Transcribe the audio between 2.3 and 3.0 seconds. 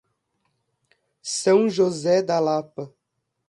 Lapa